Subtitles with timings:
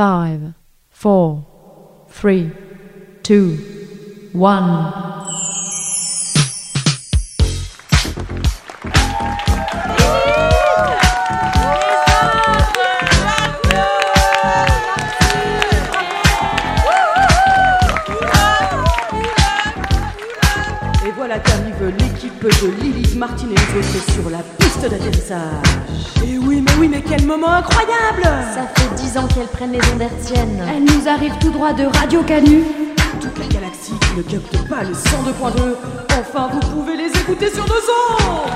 [0.00, 0.54] 5,
[0.98, 1.42] 4,
[2.08, 2.34] 3,
[3.22, 3.58] 2,
[4.34, 4.92] 1.
[21.04, 24.38] Et voilà qu'arrive l'équipe de Lilith Martin et sur la
[24.70, 25.66] piste d'atterrissage.
[26.24, 29.80] Et oui, mais oui, mais quel moment incroyable Ça fait dix ans qu'elles prennent les
[29.92, 30.62] ondes hertziennes.
[30.68, 32.62] Elle nous arrive tout droit de Radio Canu.
[33.20, 35.74] Toute la galaxie qui ne capte pas le 102.2.
[36.20, 38.50] Enfin, vous pouvez les écouter sur nos ondes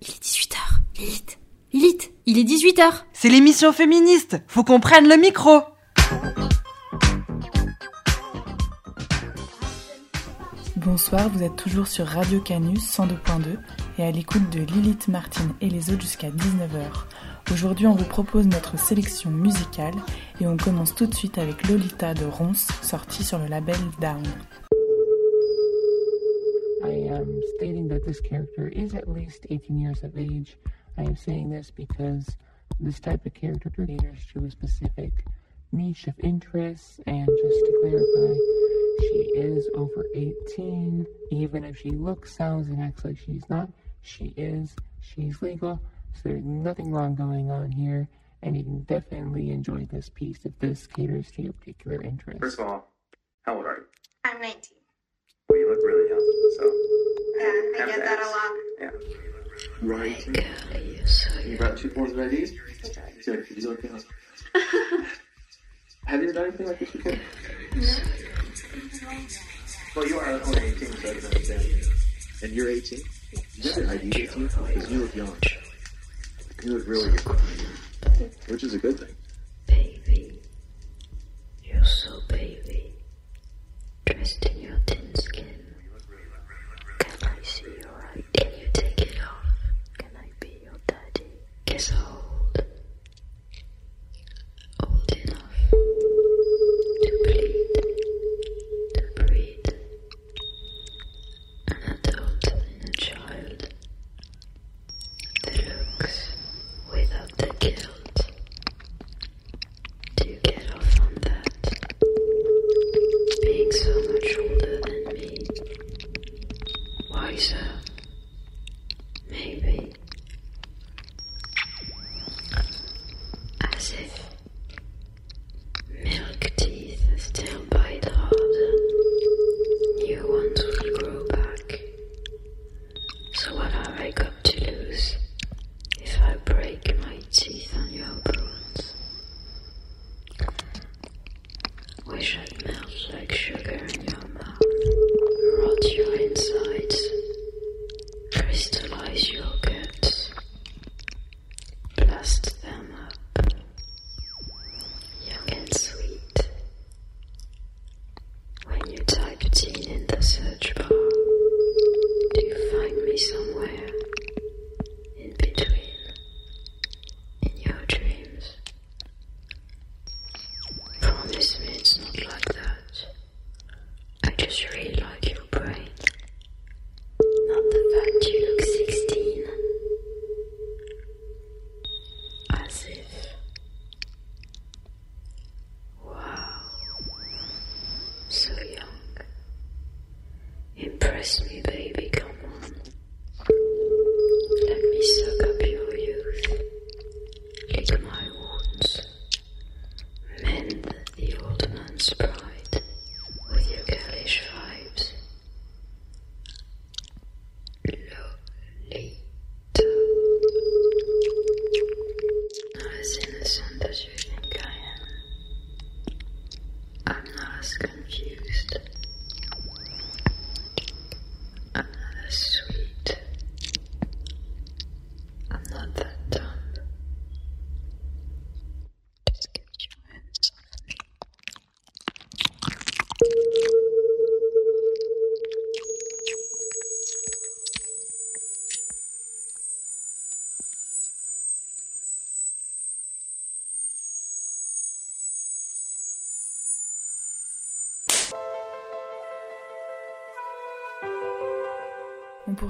[0.00, 0.56] Il est 18h.
[0.98, 1.38] Lilith.
[1.72, 3.04] Lilith, il est 18h.
[3.12, 4.38] C'est l'émission féministe.
[4.48, 5.62] Faut qu'on prenne le micro.
[10.92, 13.56] Bonsoir, vous êtes toujours sur Radio Canus 102.2
[13.96, 17.06] et à l'écoute de Lilith Martin et les autres jusqu'à 19h.
[17.50, 19.94] Aujourd'hui, on vous propose notre sélection musicale
[20.38, 24.22] et on commence tout de suite avec Lolita de Ronce, sortie sur le label Down.
[26.84, 30.58] I am stating that this character is at least 18 years of age.
[30.98, 32.36] I am saying this because
[32.78, 35.24] this type of character caters to a specific
[35.72, 38.34] niche of interests, and just to clarify,
[39.00, 41.06] she is over 18.
[41.30, 43.68] Even if she looks, sounds, and acts like she's not,
[44.02, 44.74] she is.
[45.00, 45.80] She's legal,
[46.14, 48.08] so there's nothing wrong going on here,
[48.42, 52.40] and you can definitely enjoy this piece if this caters to your particular interest.
[52.40, 52.92] First of all,
[53.42, 53.84] how old are you?
[54.24, 54.60] I'm 19.
[55.48, 56.20] Well, you look really young,
[56.58, 56.64] so.
[57.38, 58.52] Yeah, I get to that a lot.
[58.80, 59.12] Yeah.
[59.82, 60.28] Right.
[60.28, 61.50] are 18?
[61.50, 62.52] You brought two forms of IDs?
[63.24, 63.46] Good.
[63.50, 65.08] Is okay?
[66.06, 67.18] Have you done anything like this before?
[69.94, 71.62] Well, you are only 18, so I can understand.
[72.42, 72.98] And you're 18?
[73.54, 74.48] You got your ID with you?
[74.48, 75.36] Because you look young.
[76.64, 77.38] You look really young.
[78.48, 79.14] Which is a good thing.
[79.66, 80.40] Baby,
[81.62, 82.61] you're so baby,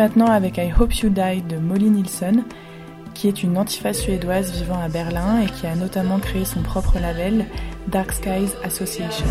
[0.00, 2.44] maintenant avec I Hope You Die de Molly Nielsen,
[3.12, 6.98] qui est une antifa suédoise vivant à Berlin et qui a notamment créé son propre
[6.98, 7.44] label,
[7.88, 9.26] Dark Skies Association.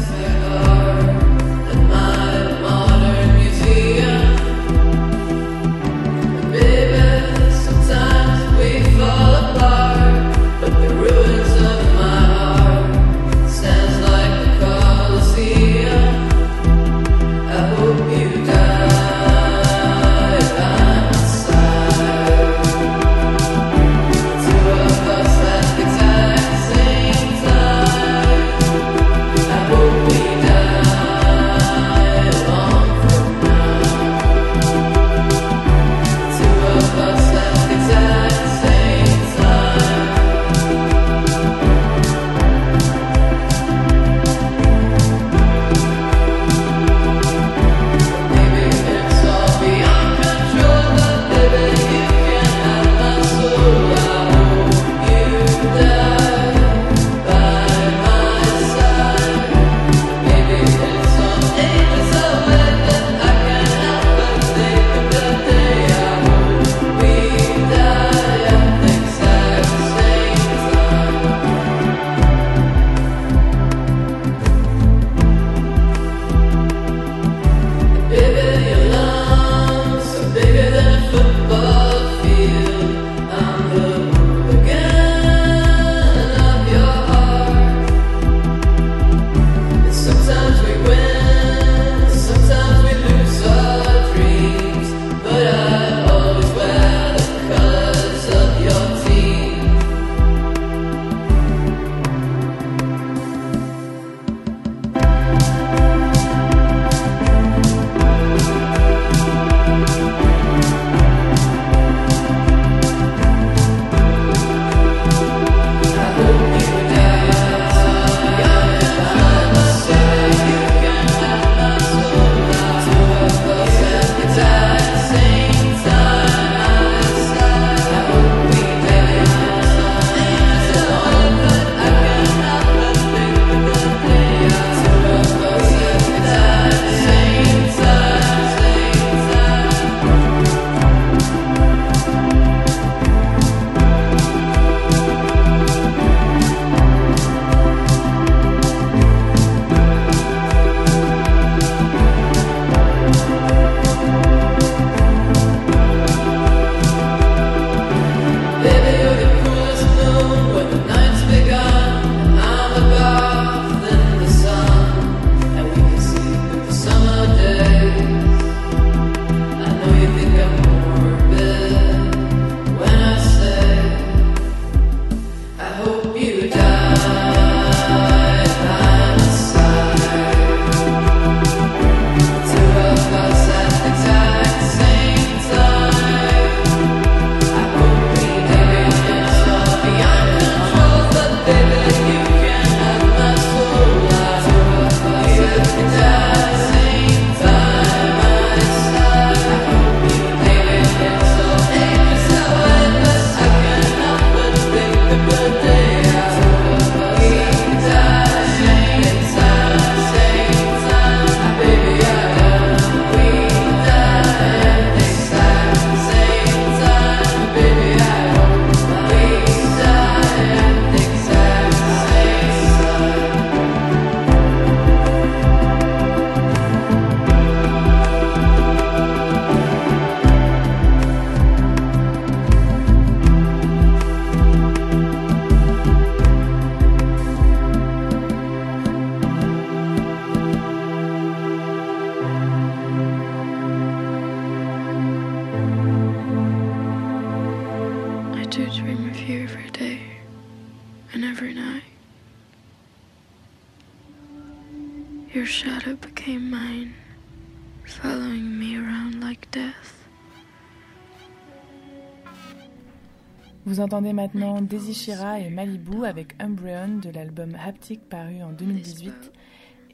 [263.89, 269.31] Entendez maintenant Daisy Shira et Malibu avec Umbreon de l'album Haptic paru en 2018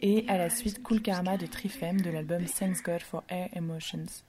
[0.01, 4.25] et à la suite Cool Karma de Trifem de l'album Thanks God for Air Emotions.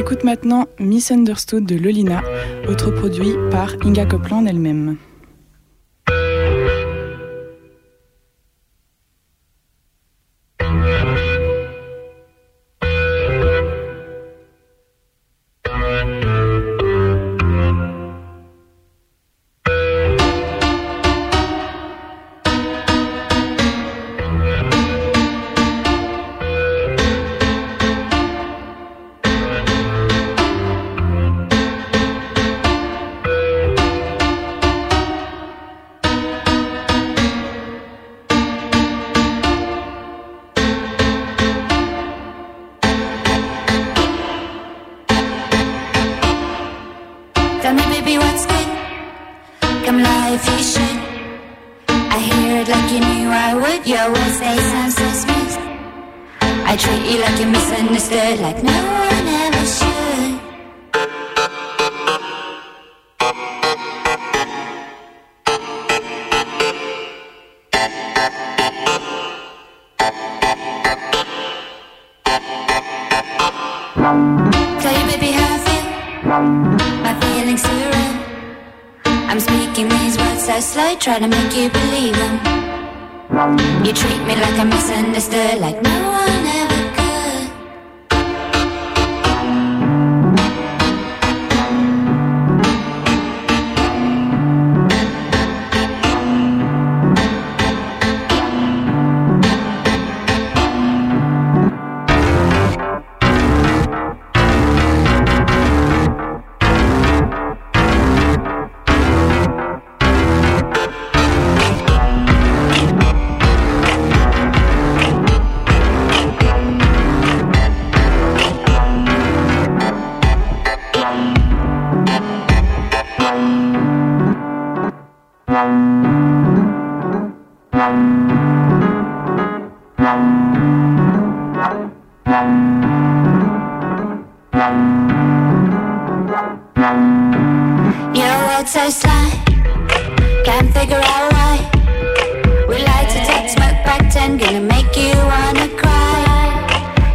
[0.00, 2.22] Écoute maintenant Misunderstood de Lolina,
[2.66, 4.96] autre produit par Inga Copland elle-même.
[47.62, 48.68] Tell me, baby, what's good?
[49.84, 50.98] Come lie if you should.
[51.88, 53.86] I hear it like you knew I would.
[53.86, 55.54] Your words, they sound so smooth.
[56.40, 59.49] I treat you like you're misunderstood, like no one ever
[80.80, 82.36] slow, trying to make you believe them.
[83.84, 86.29] You treat me like I'm misunderstood, like no one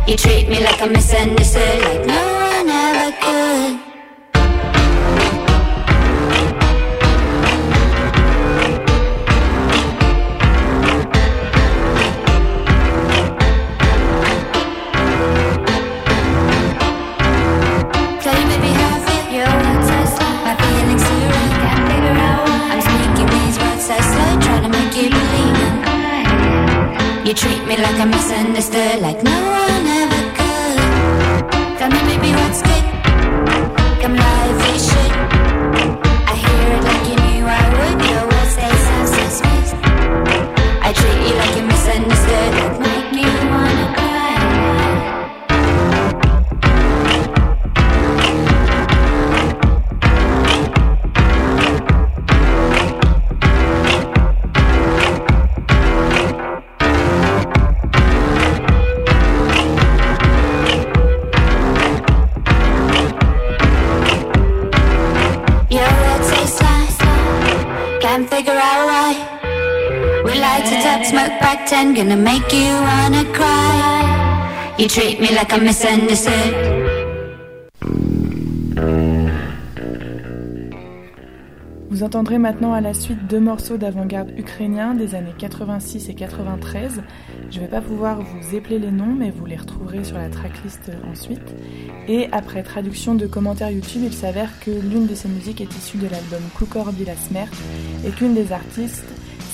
[0.07, 2.44] You treat me like I'm misunderstood, like no
[81.95, 87.01] Vous entendrez maintenant à la suite deux morceaux d'avant-garde ukrainien des années 86 et 93.
[87.51, 90.91] Je vais pas pouvoir vous épeler les noms, mais vous les retrouverez sur la tracklist
[91.09, 91.55] ensuite.
[92.07, 95.97] Et après traduction de commentaires YouTube, il s'avère que l'une de ces musiques est issue
[95.97, 97.49] de l'album Kukor Bila Smert
[98.05, 99.05] et qu'une des artistes,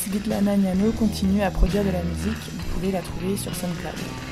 [0.04, 2.42] Svitlana Niano, continue à produire de la musique.
[2.58, 4.31] Vous pouvez la trouver sur SoundCloud.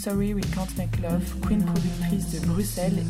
[0.00, 3.04] Sorry We Can't Make Love, queen productrice de Bruxelles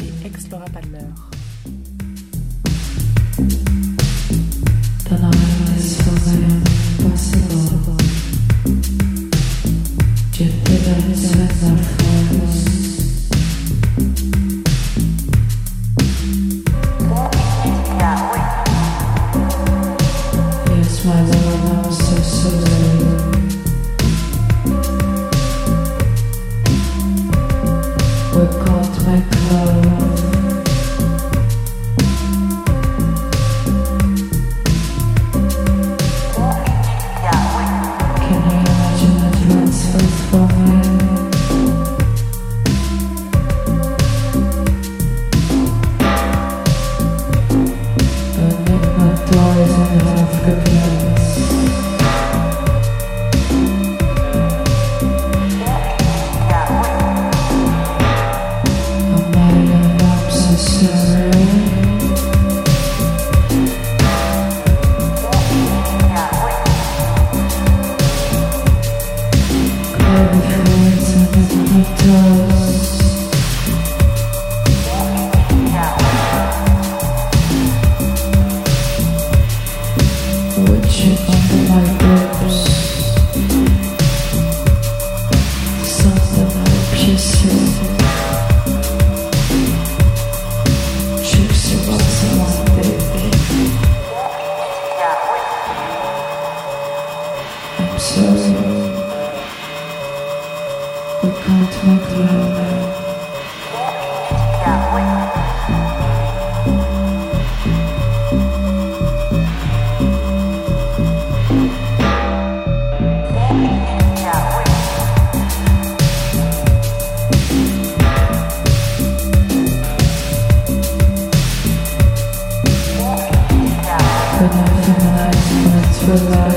[126.10, 126.49] alive.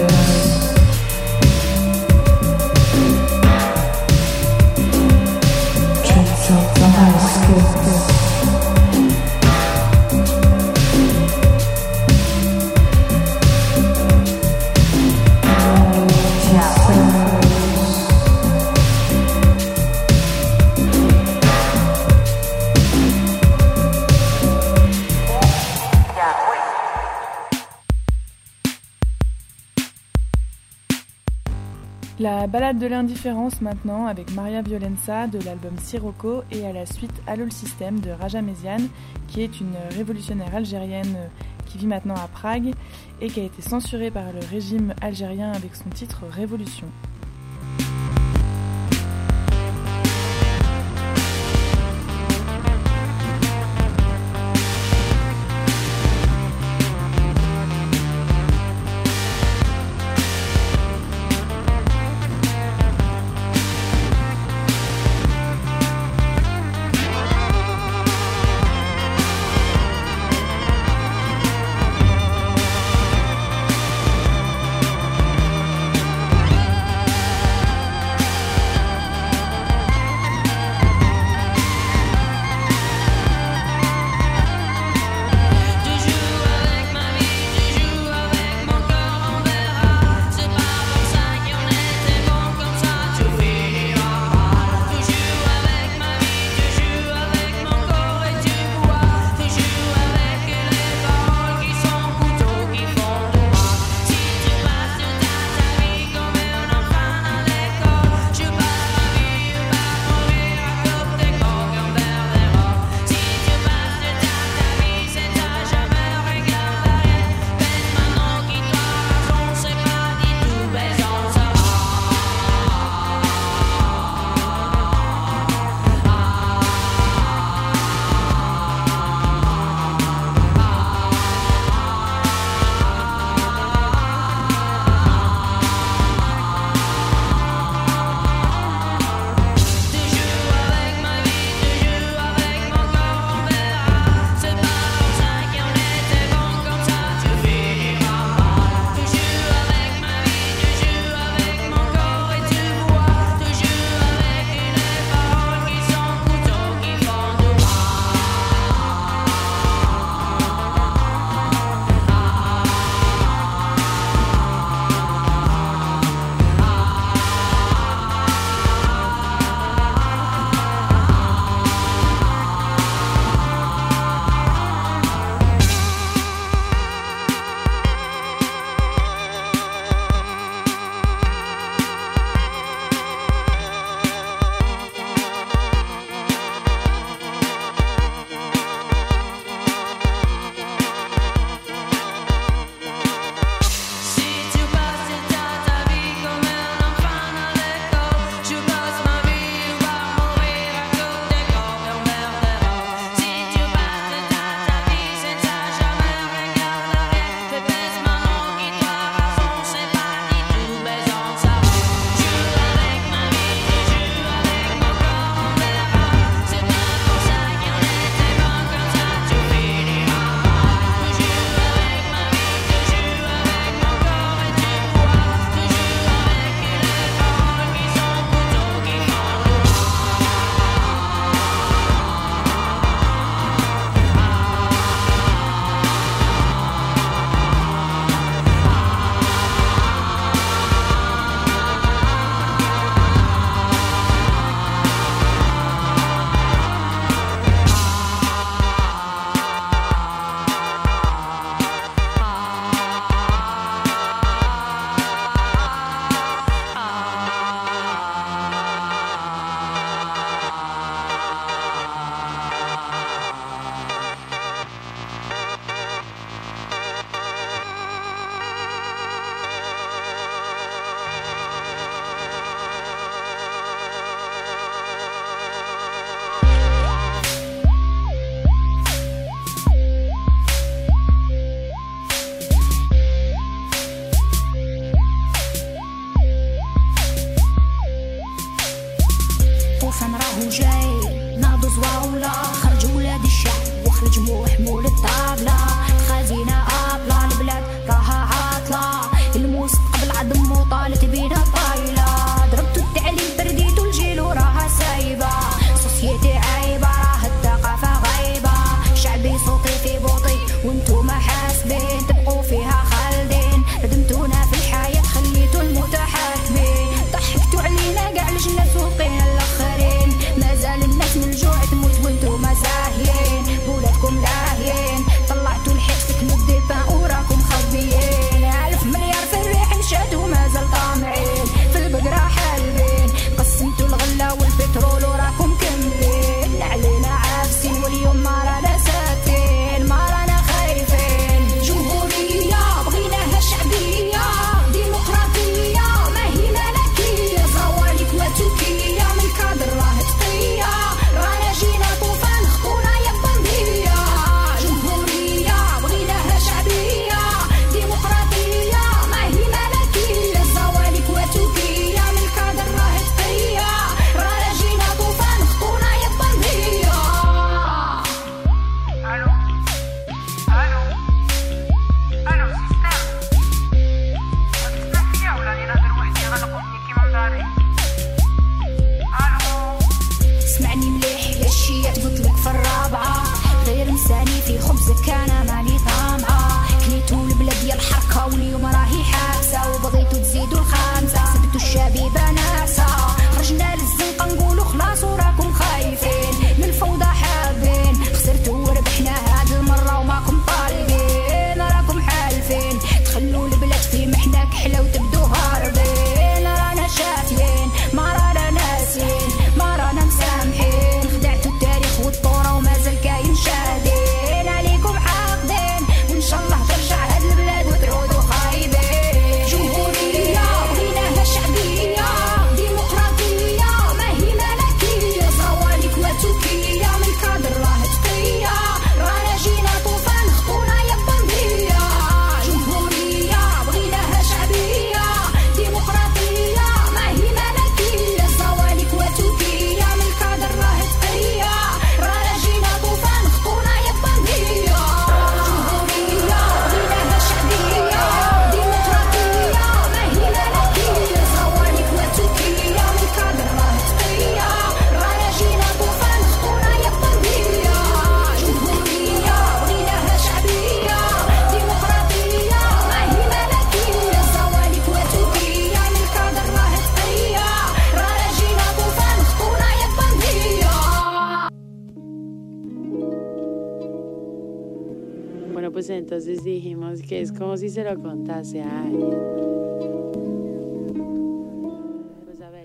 [32.53, 37.45] Balade de l'indifférence maintenant avec Maria Violenza de l'album Sirocco et à la suite Allo
[37.45, 38.89] le système de Raja Méziane
[39.27, 41.17] qui est une révolutionnaire algérienne
[41.65, 42.75] qui vit maintenant à Prague
[43.21, 46.85] et qui a été censurée par le régime algérien avec son titre Révolution.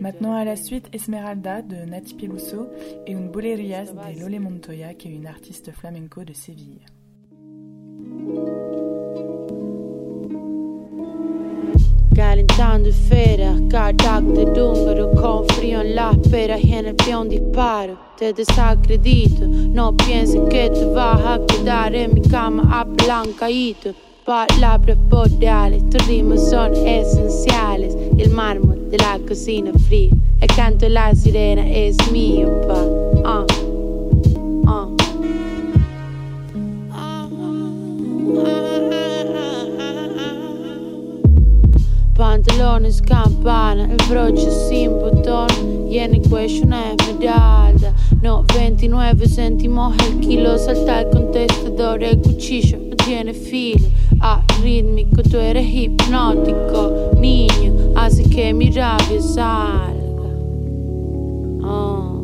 [0.00, 2.68] Maintenant à la suite Esmeralda de Nati Peluso
[3.06, 6.84] et une Bolerias de Lole Montoya qui est une artiste flamenco de Séville.
[12.58, 17.28] Calentando esferas, cardac de número Con frío en la espera y en el pie un
[17.28, 17.96] disparo.
[18.18, 23.94] Te desacredito, no pienses que te vas a quedar en mi cama apalancadito
[24.24, 27.96] Palabras boreales, tus ritmos son esenciales.
[28.18, 32.84] El mármol de la cocina fría El canto de la sirena es mío, pa
[33.24, 33.46] ah,
[42.48, 50.56] pantalone scampana Il broccio si simpoton Viene question è medaglia No 29 centimo il chilo
[50.56, 58.28] Salta il contestatore e cuciccio Non tiene fili Ah, ritmico, tu eri ipnotico Niño, así
[58.28, 60.28] che mi rabbia salga.
[61.62, 62.22] Oh.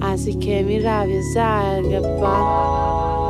[0.00, 3.27] Así che mi rabbia salga, pa.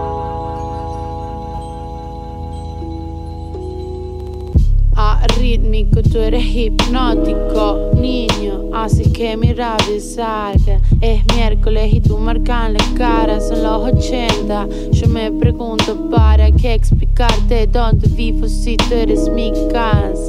[5.38, 10.80] Arrítmico, tú eres hipnótico, niño, así que mi rabia salga.
[11.00, 14.68] Es miércoles y tú marcan la cara, son los 80.
[14.90, 20.26] Yo me pregunto para qué explicarte dónde vivo si tú eres mi casa.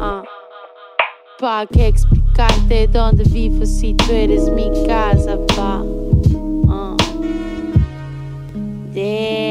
[0.00, 0.24] Ah.
[1.38, 5.84] ¿Para qué explicarte dónde vivo si tú eres mi casa, pa?
[6.68, 6.96] Ah.
[8.92, 9.47] Damn,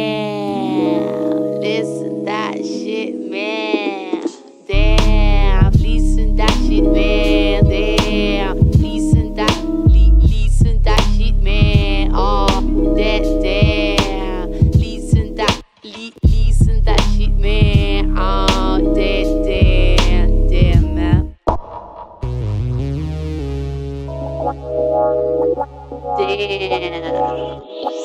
[26.37, 27.96] Thank you.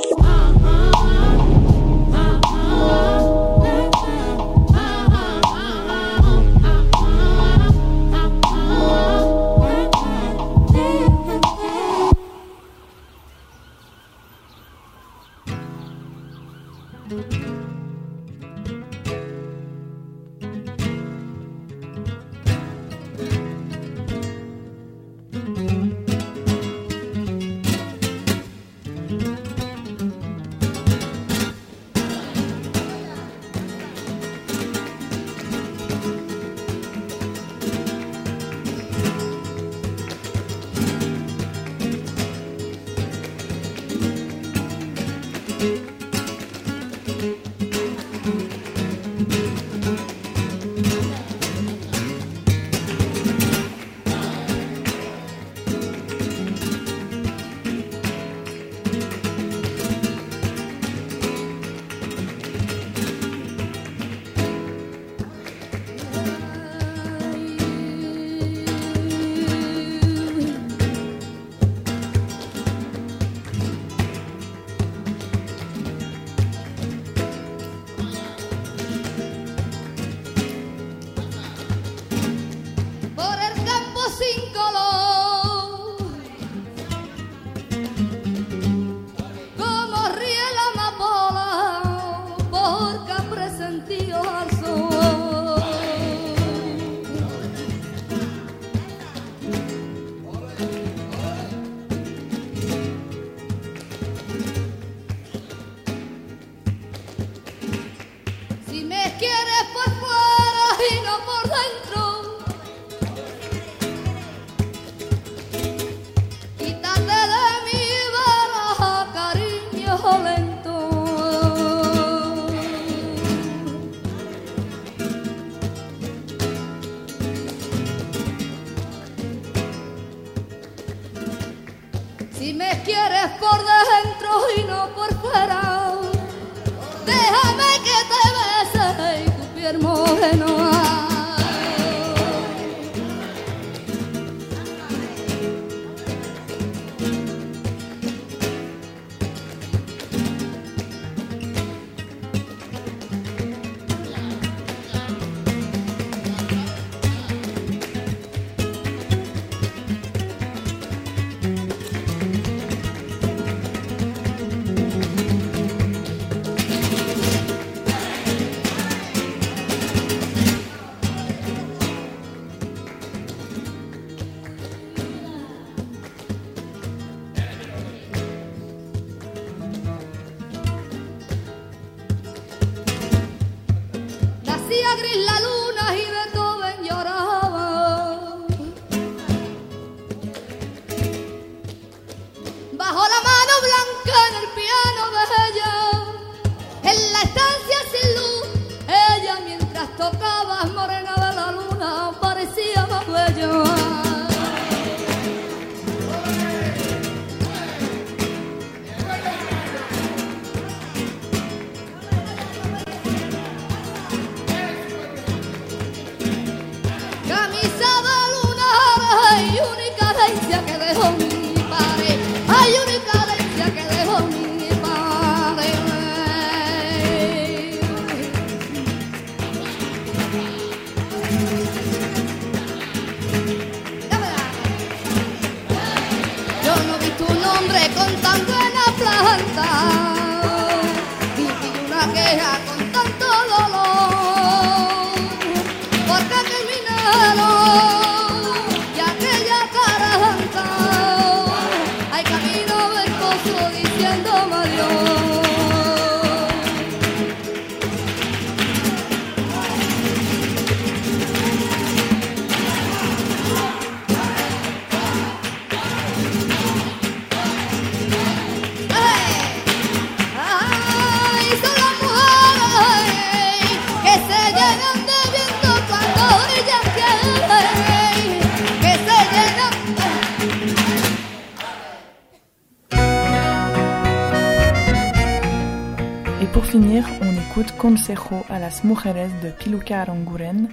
[287.82, 290.68] Consejo a las Mujeres de Piluca Aranguren,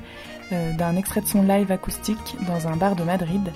[0.52, 3.52] euh, d'un extrait de son live acoustique dans un bar de Madrid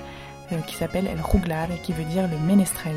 [0.51, 2.95] euh, qui s'appelle El Juglar et qui veut dire le ménestrel.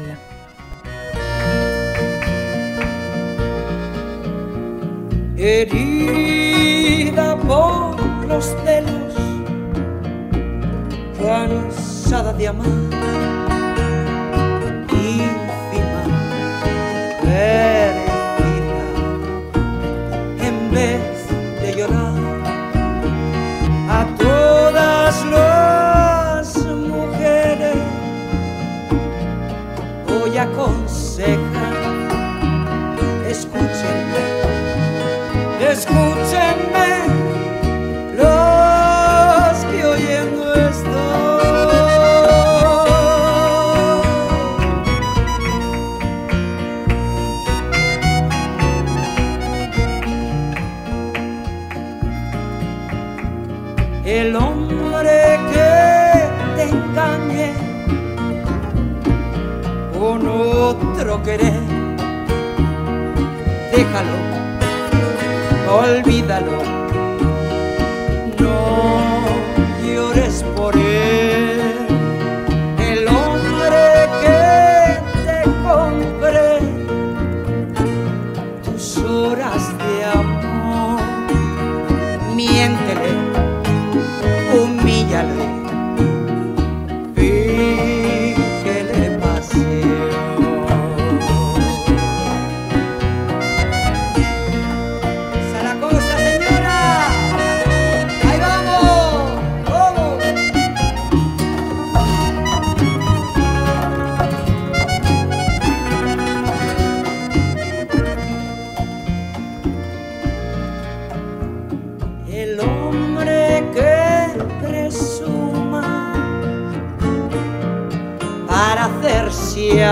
[65.86, 66.75] olvídalo.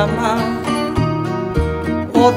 [0.06, 0.32] μα
[2.20, 2.32] ο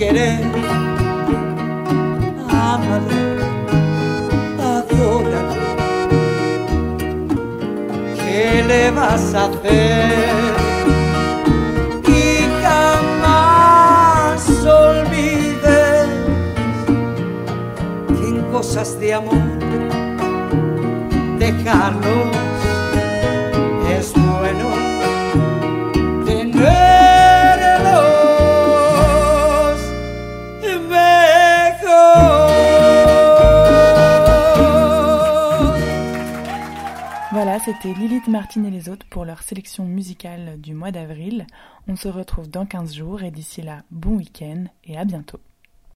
[0.00, 0.40] querer.
[2.48, 3.22] Amalo,
[4.72, 5.64] adóralo.
[8.16, 10.54] ¿Qué le vas a hacer?
[12.08, 16.08] Y jamás olvides
[18.16, 19.58] que en cosas de amor
[21.38, 22.49] dejarlo.
[37.64, 41.46] C'était Lilith Martin et les autres pour leur sélection musicale du mois d'avril.
[41.88, 45.40] On se retrouve dans 15 jours et d'ici là, bon week-end et à bientôt.